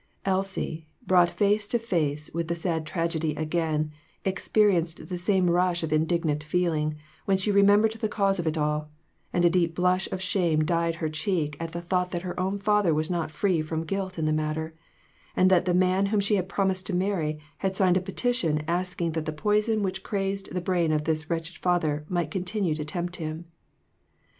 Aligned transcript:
Elsie, 0.25 0.87
brought 1.05 1.29
face 1.29 1.67
to 1.67 1.77
face 1.77 2.31
with 2.33 2.47
the 2.47 2.55
sad 2.55 2.87
tragedy 2.87 3.35
again, 3.35 3.91
experienced 4.25 5.09
the 5.09 5.19
same 5.19 5.47
rush 5.47 5.83
of 5.83 5.93
indignant 5.93 6.43
feeling, 6.43 6.95
when 7.25 7.37
she 7.37 7.51
remembered 7.51 7.91
the 7.91 8.09
cause 8.09 8.39
of 8.39 8.47
it 8.47 8.57
all, 8.57 8.89
and 9.31 9.45
a 9.45 9.49
deep 9.51 9.75
blush 9.75 10.11
of 10.11 10.19
shame 10.19 10.65
dyed 10.65 10.95
her 10.95 11.07
cheek 11.07 11.55
at 11.59 11.71
the 11.71 11.81
thought 11.81 12.09
that 12.09 12.23
her 12.23 12.39
own 12.39 12.57
father 12.57 12.95
was 12.95 13.11
not 13.11 13.29
free 13.29 13.61
from 13.61 13.83
guilt 13.83 14.17
in 14.17 14.25
the 14.25 14.33
matter; 14.33 14.73
and 15.35 15.51
that 15.51 15.65
the 15.65 15.71
man 15.75 16.07
whom 16.07 16.19
she 16.19 16.35
had 16.35 16.49
promised 16.49 16.87
to 16.87 16.95
marry 16.95 17.37
had 17.59 17.75
signed 17.75 17.95
a 17.95 18.01
peti 18.01 18.31
tion 18.31 18.63
asking 18.67 19.11
that 19.11 19.27
the 19.27 19.31
poison 19.31 19.83
which 19.83 20.01
crazed 20.01 20.51
the 20.51 20.59
brain 20.61 20.91
of 20.91 21.03
this 21.03 21.29
wretched 21.29 21.59
father 21.59 22.05
might 22.09 22.31
continue 22.31 22.73
to 22.73 22.83
tempt 22.83 23.17
him. 23.17 23.45